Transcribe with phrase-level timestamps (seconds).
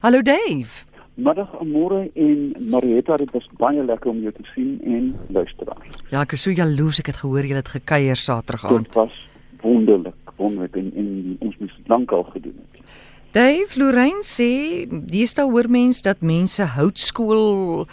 [0.00, 0.86] Hallo Dave.
[1.14, 5.98] Middag Amore en Marietta, dit was baie lekker om jou te sien en luisteraars.
[6.08, 8.88] Ja, ek is so jaloes ek het gehoor jy het gekuier Saterdag aand.
[8.88, 9.18] Dit was
[9.60, 11.12] wonderlik, wonderlik en, en
[11.44, 12.96] ons moes dit lankal gedoen het.
[13.36, 14.48] Dave Lorraine sê,
[14.88, 17.84] deesdae hoor mense dat mense houtskool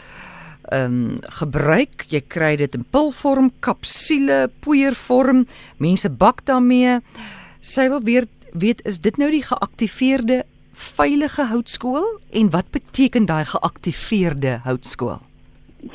[0.72, 1.06] ehm um,
[1.44, 2.08] gebruik.
[2.08, 5.44] Jy kry dit in pilvorm, kapsule, poeiervorm.
[5.84, 7.02] Mense bak daarmee.
[7.60, 10.46] Sy wil weer weet is dit nou die geaktiveerde
[10.78, 15.20] veilige houtskool en wat beteken daai geaktiveerde houtskool?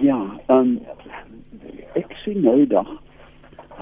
[0.01, 0.81] Ja, ehm um,
[1.95, 2.89] ek sien nou dag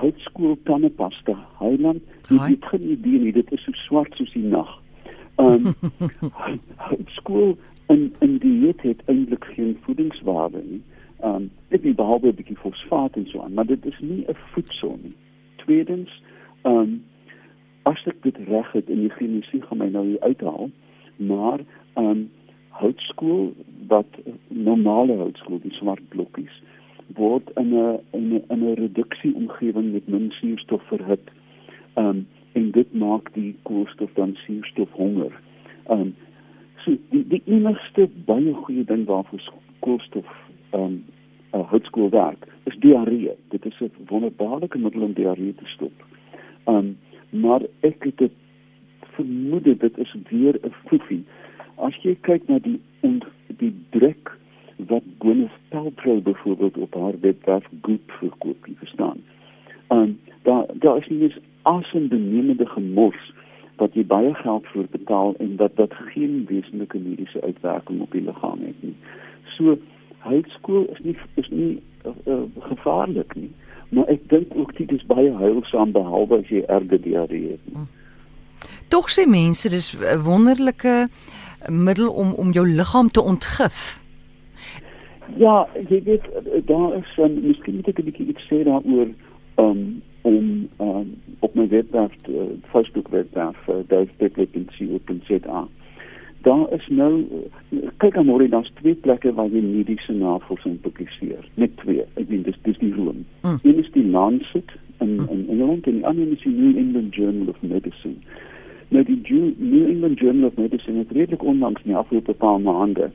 [0.01, 1.37] houtskool tandepasta.
[1.61, 4.71] Heiland, jy het geen idee nie, dit is so swart soos die nag.
[5.41, 6.33] Ehm um,
[6.77, 7.57] houtskool
[7.93, 10.83] in in dieet het eintlik geen voedingswaarde nie.
[11.21, 14.25] Ehm um, dit is behalwe 'n bietjie fosfaat en so aan, maar dit is nie
[14.29, 15.17] 'n voedsel nie.
[15.57, 16.23] Tweedens,
[16.63, 17.03] ehm um,
[17.83, 20.71] as ek dit reg het in die genetiese gaan my nou uithaal,
[21.21, 21.61] maar
[21.95, 22.31] um
[22.69, 23.53] houtskool
[23.89, 26.63] wat normale houtskool die swart blokkies
[27.19, 31.31] word in 'n in 'n in 'n reduksie omgewing met min suurstof verhit.
[31.95, 35.33] Um en dit maak die koolstof dan suurstof honger.
[35.89, 36.15] Um
[36.85, 40.27] so die die enigste baie goeie ding waarvoor koolstof
[40.73, 41.05] um
[41.53, 43.31] 'n houtskool werk is diarree.
[43.49, 45.93] Dit is 'n wonderbaarlike middel om diarree te stop.
[46.67, 46.99] Um
[47.31, 48.33] maar ek het dit
[49.21, 51.25] vermoed dit is weer 'n foefie.
[51.75, 54.39] As jy kyk na die en die druk
[54.77, 59.23] wat Gwyneth Paltrow byvoorbeeld op haar webwerf goed verkoop, jy verstaan.
[59.89, 63.33] En daar daar is nie asembenemende gemors
[63.77, 68.23] wat jy baie geld vir betaal en dat dat geen wesenlike mediese uitwerking op die
[68.23, 68.95] liggaam het nie.
[69.57, 69.79] So
[70.19, 73.51] houtskool is nie is nie uh, uh, gevaarlik nie,
[73.89, 77.65] maar ek dink ook dit is baie heilsaam behalwe as jy erge diarree het.
[77.73, 77.89] Nie.
[78.91, 78.99] Hmm.
[78.99, 81.09] Tog sê mense dis 'n wonderlike
[81.69, 84.03] middel om om jou liggaam te ontgif.
[85.37, 86.25] Ja, jy weet
[86.67, 89.09] daar is um, miskien moet ek 'n bietjie iets sê daaroor
[89.57, 95.69] um, om um, op my webwerf, uh, Facebook webwerf, uh, duisdeklik.co.za.
[96.43, 97.25] Daar is nou
[97.97, 101.47] kyk aan môre daar's twee plekke waar jy mediese navorsing publiseer.
[101.55, 102.05] Net twee.
[102.15, 103.25] Ek weet dis dis die room.
[103.43, 103.59] Mm.
[103.63, 105.29] Een is die Lancet in mm.
[105.29, 108.17] in Engeland en die ander is die New England Journal of Medicine.
[108.91, 109.21] Nou die
[109.57, 113.11] New England Journal of Medicine het redelik onlangs nie afgelope paar maande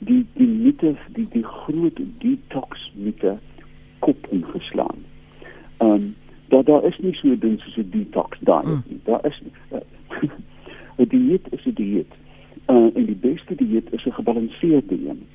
[0.00, 3.36] die die mite die die groot detox mite
[3.98, 5.04] kop ingeslaan.
[5.76, 6.14] Ehm um,
[6.48, 8.82] daar daar is nie so 'n ding soos 'n detox diet mm.
[8.88, 9.00] nie.
[9.04, 12.12] Daar is 'n uh, dieet is 'n dieet.
[12.66, 15.26] Uh, en die beste dieet is 'n gebalanseerde een.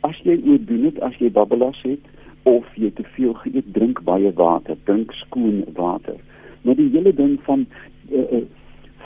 [0.00, 2.04] As jy oordoen dit, as jy babbelas het
[2.42, 6.16] of jy te veel geëet, drink baie water, drink skoon water.
[6.62, 7.66] Maar die hele ding van
[8.10, 8.42] uh, uh,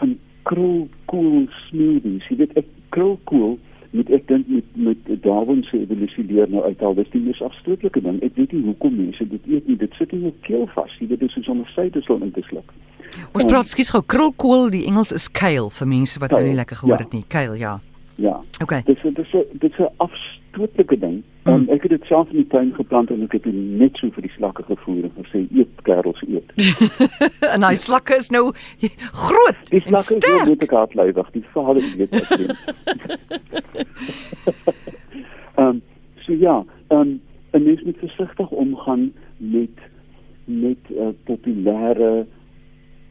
[0.01, 2.29] van krulkool smoothies.
[2.31, 3.59] Jy weet ek krulkool
[3.97, 6.95] moet ek dink met met Darwin se evolusie leer nou uithaal.
[6.99, 8.19] Dis die mees afstootlike ding.
[8.27, 9.79] Ek weet nie hoekom mense dit eet nie.
[9.81, 10.93] Dit sit in jou keel vas.
[11.01, 12.73] Jy weet dit is soos om 'n suidersel in te sluk.
[13.33, 14.69] Ons um, praat skies gou krulkool.
[14.71, 17.05] Die Engels is kale vir mense wat kale, nou nie lekker gehoor ja.
[17.05, 17.25] het nie.
[17.29, 17.81] Kale, ja.
[18.17, 18.41] Ja.
[18.63, 18.83] Okay.
[18.87, 21.23] Dis dis dis 'n afstootlike ding.
[21.57, 24.27] Um, ek het dit self in die tuin geplant en ek het net so vir
[24.27, 26.53] die slakke gevoer en gesê eet kerels eet.
[27.55, 28.45] en hy slakke is nou
[29.25, 29.63] groot.
[29.73, 31.31] Die slakke is net te kaartlywig.
[31.37, 32.31] Die vader weet dit.
[35.57, 35.83] Ehm um,
[36.27, 37.21] so ja, ehm um,
[37.57, 39.85] en mens moet versigtig omgaan met
[40.45, 42.27] met uh, populêre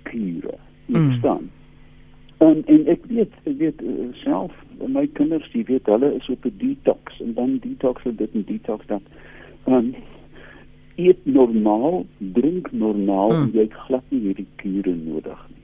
[0.04, 0.58] kure.
[0.86, 1.50] Jy mm.
[2.46, 2.64] Verstaan?
[2.66, 4.52] En en ek weet ek weet uh, self
[4.88, 8.44] my kinders, jy weet hulle is op 'n detox en dan detox vir dit en
[8.46, 9.02] detox dat.
[9.68, 9.96] Um,
[10.96, 13.42] eet normaal, drink normaal mm.
[13.44, 15.64] en jy het glad nie hierdie kure nodig nie.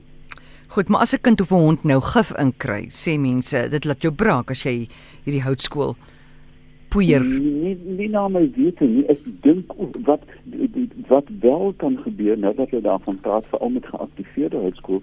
[0.68, 4.02] Goed, maar as 'n kind of 'n hond nou gif inkry, sê mense, dit laat
[4.02, 4.88] jou braak as jy
[5.24, 5.96] hierdie houtskool
[6.88, 7.24] poeier.
[7.24, 9.04] Nie nie na my wete nie.
[9.08, 9.72] Ek dink
[10.04, 10.20] wat
[11.08, 15.02] wat wel kan gebeur nou dat jy daarvan praat veral met geaktiveerde houtskool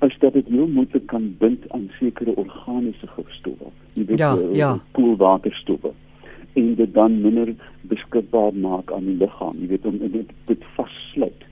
[0.00, 3.72] is dat dit heel moeilik kan bind aan sekere organiese gifstowwe.
[3.92, 4.78] Jy weet ja, uh, ja.
[4.90, 5.92] koelwaterstowwe
[6.52, 9.58] en dit dan minder beskikbaar maak aan die liggaam.
[9.60, 11.44] Jy weet om dit dit vassluit.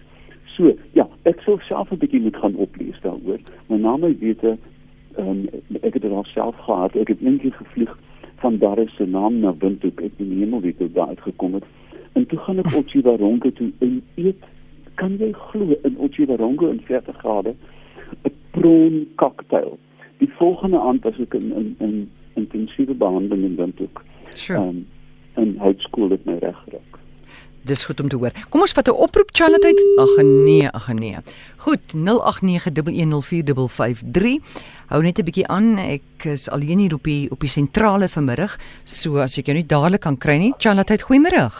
[0.57, 3.41] So, ja, ek sou self 'n bietjie moet gaan oplees daaroor.
[3.69, 4.57] My naam is wete
[5.17, 5.49] ehm um,
[5.83, 6.97] ek het dit al self gehad.
[6.97, 7.99] Ek het eendag gevlieg
[8.37, 10.01] van Dar es Salaam na Windhoek.
[10.01, 11.65] Ek het in die hemel weet hoe daar uitgekom het.
[12.13, 14.45] En toe gaan ek Otjiwarongo toe en eet
[14.95, 17.55] kan jy glo in Otjiwarongo in 40 grade
[18.57, 19.77] prawn cocktail.
[20.19, 22.11] Die volgende aand was ek in in, in
[22.41, 24.03] intensiewe behandeling in Windhoek.
[24.35, 24.61] Sure.
[24.61, 24.87] Um,
[25.37, 26.93] en houtskool het my reg geruk.
[27.67, 28.31] Dis goed om te hoor.
[28.49, 29.75] Kom ons vat 'n oproep Charlotte.
[29.99, 31.17] Ag nee, ag nee.
[31.57, 34.41] Goed, 0891104553.
[34.87, 35.79] Hou net 'n bietjie aan.
[35.79, 38.59] Ek is alleen hier op die op die sentrale vanmiddag.
[38.85, 40.55] So as ek jou nie dadelik kan kry nie.
[40.59, 41.51] Charlotte, goeiemôre.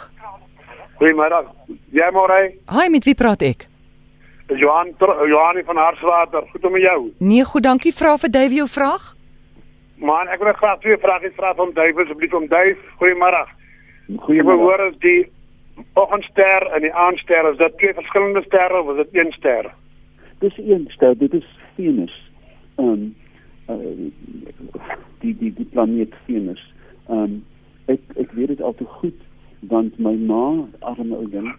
[0.99, 1.45] Goeiemôre.
[1.91, 2.53] Ja, môre.
[2.69, 3.67] Hi, met wie praat ek?
[4.55, 4.95] Johan
[5.27, 6.43] Johan van Harswater.
[6.51, 7.11] Goed om jou.
[7.17, 7.93] Nee, goed, dankie.
[7.93, 9.15] Vra vir Dave jou vraag.
[9.97, 12.77] Man, ek wil graag twee vrae vra van Dave asseblief om Dave.
[13.01, 13.43] Goeiemôre.
[14.07, 14.55] Goeiemôre.
[14.55, 15.27] Ek hoor as die
[15.99, 19.71] oggendster en die aandster is dit twee verskillende sterre of is dit een ster?
[20.39, 22.15] Dis een ster, dit is Venus.
[22.77, 23.15] Ehm um,
[23.69, 24.87] uh,
[25.19, 26.63] die die die planeet Venus.
[27.09, 27.37] Ehm um,
[27.91, 29.25] ek ek weet dit al te goed
[29.67, 31.49] want my ma, arme ou ding,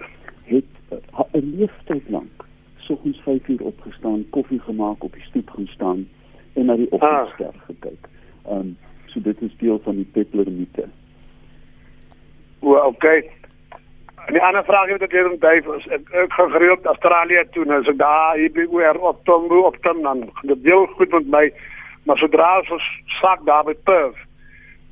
[0.47, 2.48] het uh, 'n leeftyd lank
[2.89, 6.07] soggens 5 uur opgestaan, koffie gemaak, op die stoep gaan staan
[6.55, 7.67] en na die oggendster ah.
[7.71, 8.09] gekyk.
[8.47, 8.77] Ehm um,
[9.09, 10.85] so dit is deel van die Kepler mite.
[12.61, 13.31] O, okay.
[14.27, 17.45] En die ander vraag wat ek het om duif is ek, ek gaan gereeld Australië
[17.55, 21.15] toe nou so daar hier by oor op Tombo op Tom dan dit deel goed
[21.17, 21.45] met my
[22.05, 22.91] maar sodra ons
[23.21, 24.21] sak daar by Perth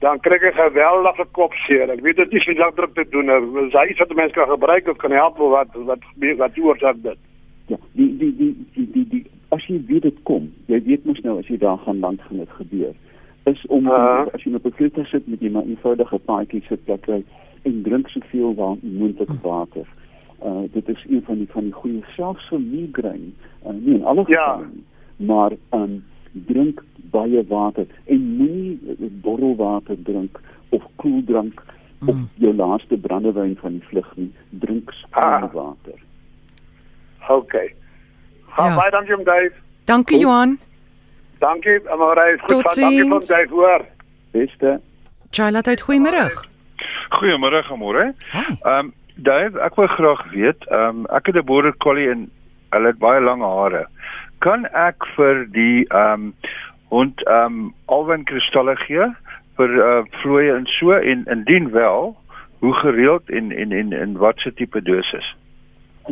[0.04, 1.90] dan kry ek 'n geweldige kopseer.
[1.90, 3.70] Ek weet dit is nie lank druk te doen nie.
[3.70, 6.02] Sy iets wat mense kan gebruik of kan help wat wat
[6.36, 7.18] wat oorsaak dit.
[7.66, 11.20] Ja, die die die die die die as jy weet dit kom, jy weet mos
[11.24, 12.94] nou as jy daar gaan land gaan dit gebeur.
[13.50, 17.02] Is om uh, as jy op 'n vliegtuig sit met maar eenvoudige paadjie sit plek
[17.02, 17.22] kry
[17.62, 19.86] en drink soveel moontlik water.
[20.42, 23.32] Uh dit is een van die van die goeie selfs vir migraine.
[23.66, 24.42] Uh, nie in alle ja.
[24.42, 24.84] gevalle nie,
[25.26, 28.78] maar um drink baie water en moenie
[29.22, 31.62] borrelwater drink of koeldrank
[32.00, 32.08] mm.
[32.08, 34.32] of jou laaste brandewyn van die vlug nie.
[34.50, 35.52] Drink skoon ah.
[35.52, 36.05] water.
[37.28, 37.54] OK.
[38.56, 38.76] Gaan ja.
[38.76, 39.52] baie dankie om Dave.
[39.84, 40.58] Dankie Johan.
[41.38, 42.38] Dankie, Amore.
[42.46, 43.84] Goed, dankie vir Dave hoor.
[44.32, 44.80] Beste.
[45.30, 46.30] Charlotte, goeiemôre.
[47.18, 48.12] Goeiemôre, môre.
[48.32, 52.30] Ehm um, Dave, ek wil graag weet, ehm um, ek het 'n border collie en
[52.70, 53.86] hulle het baie lang hare.
[54.38, 56.34] Kan ek vir die ehm um,
[56.88, 59.08] hond ehm um, alwen kristalle gee
[59.56, 62.16] vir uh, vloeie en so en indien wel,
[62.58, 65.34] hoe gereeld en en en en wat se tipe dosis?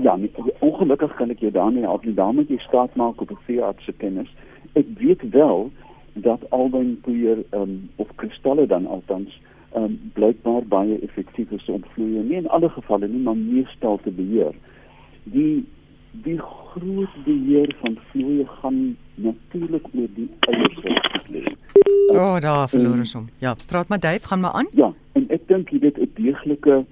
[0.03, 2.03] Ja, nie, ongelukkig kan ek jou daarmee help.
[2.03, 4.31] Die dame jy staat maak op 'n veearts se kennis.
[4.73, 5.71] Ek weet wel
[6.13, 9.41] dat alwen poeier ehm um, of kristalle dan althans
[9.77, 14.11] um, blykbaar baie effektief is om vloeie nie in alle gevalle nie maar meestal te
[14.11, 14.55] beheer.
[15.23, 15.65] Die
[16.25, 21.43] die groot beheer van vloeie gaan natuurlik oor die eiers wat lê.
[22.13, 23.27] O, oh, daar verloor ons hom.
[23.43, 24.69] Ja, praat maar Dave, gaan maar aan.
[24.79, 26.85] Ja, en ek dink jy dit 'n deeglike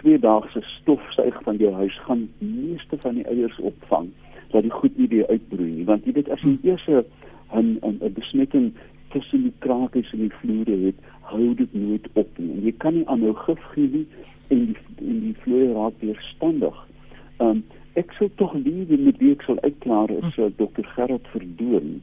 [0.00, 4.08] tweedaagse stofsuig van jou huis gaan meeste van die eiers opvang
[4.52, 6.68] dat die goed nie weer uitbroei nie want jy weet as jy hm.
[6.68, 8.72] eers 'n 'n besmetting
[9.08, 11.00] tussen die krakies en die vloere het,
[11.30, 12.50] hou dit nooit op nie.
[12.52, 14.06] En jy kan nie aanhou gif gee nie
[14.48, 16.78] en die en die vloere raak weerstandig.
[17.44, 17.64] Um
[17.98, 20.86] ek sou tog liewe met wie ek sal uitklaar is uh, Dr.
[20.94, 21.98] Gerard Verdoorn.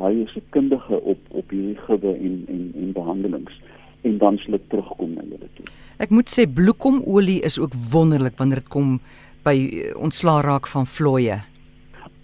[0.00, 3.60] Hy is 'n kundige op op hierdie gibbe en en en behandelings
[4.02, 5.66] en dan sal ek terugkom na julle toe.
[6.00, 8.98] Ek moet sê bloekomolie is ook wonderlik wanneer dit kom
[9.44, 11.40] by uh, ontslaa raak van vloeie.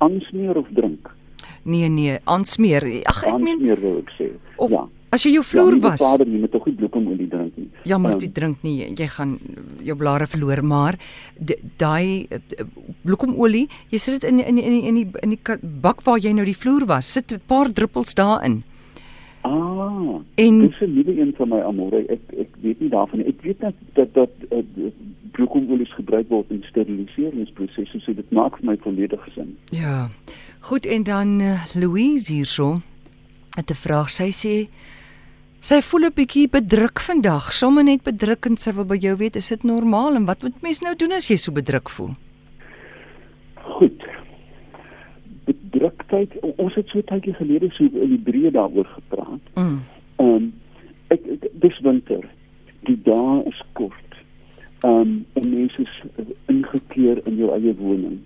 [0.04, 1.12] Aansmeer of drink?
[1.64, 2.84] Nee nee, aansmeer.
[3.10, 4.30] Ag ek meen aansmeer wil ek sê.
[4.56, 4.86] Of, ja.
[5.14, 6.00] As jy jou vloer ja, was.
[6.02, 7.68] Ja, vader, jy moet tog nie bloekomolie drink nie.
[7.86, 9.36] Ja, maar um, jy drink nie, jy gaan
[9.86, 10.98] jou blare verloor, maar
[11.78, 12.26] daai
[13.06, 16.44] bloekomolie, jy sit dit in in in in die in die bak waar jy nou
[16.48, 18.64] die vloer was, sit 'n paar druppels daarin.
[19.46, 20.20] Ah.
[20.34, 22.06] En dis 'n nuwe een van my amore.
[22.06, 23.28] Ek ek weet nie daarvan nie.
[23.28, 24.90] Ek weet net dat dat uh,
[25.30, 29.56] bloekomolie gebruik word in steriliseringsprosesse, so dit maak vir my volledig sin.
[29.70, 30.08] Ja.
[30.60, 32.80] Goed en dan uh, Louise hierso
[33.56, 34.10] het 'n vraag.
[34.10, 34.68] Sy sê
[35.60, 37.52] sy voel 'n bietjie bedruk vandag.
[37.52, 40.62] Sommige net bedruk en sy wil by jou weet, is dit normaal en wat moet
[40.62, 42.10] mens nou doen as jy so bedruk voel?
[43.54, 44.02] Goed.
[45.76, 46.38] Bedruktheid.
[46.56, 49.52] Ons het so tydjie gelede so in die breë daaroor gepraat.
[49.54, 49.82] Mm.
[50.16, 50.52] Ehm um,
[51.14, 52.24] ek, ek dis winter.
[52.88, 54.16] Die dae is kort.
[54.82, 58.18] Ehm um, en mense is ingekeer in jou eie woning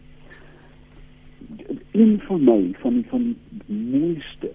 [1.90, 4.50] een van my van van mooiste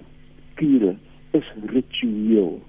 [0.54, 0.96] kure
[1.32, 2.62] is ritueel.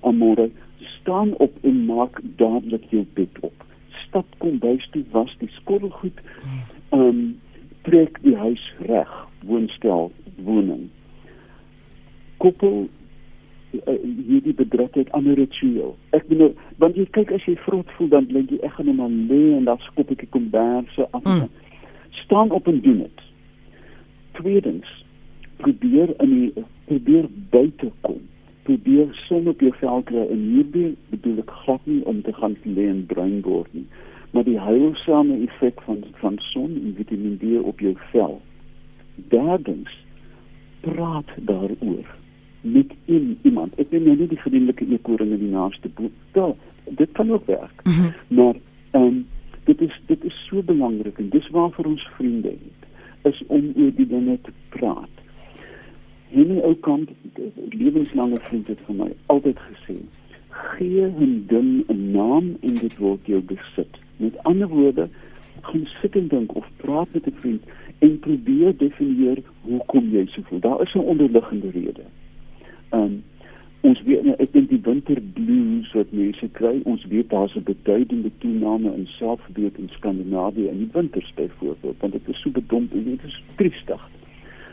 [0.00, 3.64] Amore, staan op en maak dadelik jou bed op.
[3.88, 6.20] Stap kom bys toe was die skottelgoed.
[6.88, 7.38] Ehm um,
[7.82, 9.10] trek die huis reg,
[9.46, 10.12] woonstel,
[10.44, 10.88] woning.
[12.36, 12.86] Koppel
[13.74, 15.96] uh, hierdie bedrukheid aan 'n ritueel.
[16.10, 18.96] Ek bedoel, want jy kyk as jy vrot voel dan dink jy ek gaan net
[18.96, 21.24] maar lê en dan skop ek die kombers af.
[21.24, 21.48] Mm.
[22.10, 23.20] Staan op en doen dit
[24.34, 25.04] tweedens
[25.56, 28.22] probeer in die probeer buite kom
[28.62, 32.56] probeer son op jou vel kry en hierdie bedoel ek glad nie om te gaan
[32.64, 33.86] lê en bruin word nie
[34.34, 38.40] maar die heilsame effek van van son en Vitamiin D op jou vel.
[39.14, 39.90] Derdens
[40.80, 42.06] praat daaroor
[42.60, 43.74] met in iemand.
[43.74, 46.12] Ek weet nou nie die vriendelike eekoring in die naaste boek.
[46.32, 46.54] Ja,
[46.96, 47.84] dit kan ook werk.
[47.84, 48.12] Mm -hmm.
[48.28, 48.54] Maar
[48.90, 49.26] ehm um,
[49.64, 53.92] dit is dit is so belangrik en dis waarvoor ons vriende het is om oor
[53.94, 55.14] die dinge te praat.
[56.28, 57.10] Hierdie ou kant
[57.68, 59.96] lewenslange vriend het vir my altyd gesê
[60.48, 63.98] gee 'n ding 'n naam en dit word jou besit.
[64.16, 65.08] Met ander woorde,
[65.60, 67.62] gaan sit en dink of praat met 'n vriend
[68.04, 70.60] en probeer definieer hoekom jy so voel.
[70.60, 72.04] Daar is 'n onderliggende rede.
[72.90, 73.22] Um
[73.80, 77.62] ons weet nou, ek dink die winter blues wat mense kry, ons weet daar's 'n
[77.62, 82.92] beduidende toename in selfbeeld in Skandinawië in die winters byvoorbeeld, want dit is so bedomp
[82.92, 84.08] en dit is triestig.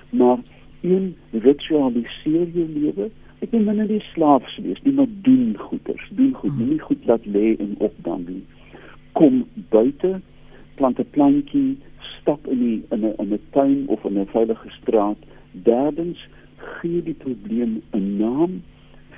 [0.09, 0.37] Maar
[0.81, 3.09] een ritualiseer jou lewe.
[3.39, 6.69] Ek dink wanneer jy slaaf wees, jy moet doen goeders, doen goed, hmm.
[6.69, 8.43] nie goed laat lê en opdan nie.
[9.11, 10.19] Kom buite,
[10.75, 11.77] plant 'n plantjie,
[12.21, 15.17] stap in die in 'n in 'n tuin of in 'n veilige straat.
[15.51, 18.61] Derdens, gee die probleem 'n naam,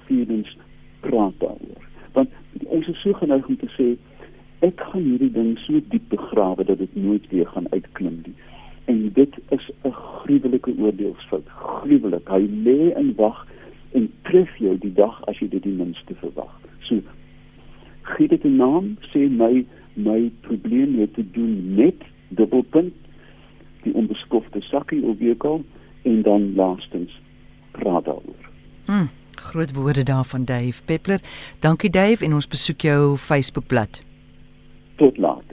[0.06, 0.58] vierdens
[1.00, 1.84] praat daaroor.
[2.14, 2.30] Want
[2.66, 3.98] ons is so geneig om te sê
[4.60, 8.36] ek gaan hierdie ding so diep begrawe dat dit nooit weer gaan uitklim nie.
[8.86, 11.48] En dit is 'n gruwelike oordeelsfout.
[11.48, 12.28] Gruwelik.
[12.28, 13.48] Hy lê in wag
[13.92, 16.54] en tref jou die dag as jy dit die minste verwag.
[16.80, 17.02] So
[18.02, 22.02] gee dit 'n naam, sê my my probleem het te doen met
[22.36, 22.94] dubbelpunt
[23.84, 25.64] die onbeskofte sakkie of weekel
[26.02, 27.12] en dan laastens
[27.72, 28.50] praat daaroor.
[28.86, 31.20] Hmm, groot woorde daar van Dave Peppler.
[31.60, 34.02] Dankie Dave en ons besoek jou Facebookblad.
[34.96, 35.53] Tot laat.